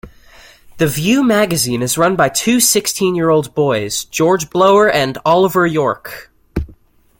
[0.77, 6.31] The View Magazine is run by two sixteen-year-old boys; George Blower and Oliver Yorke.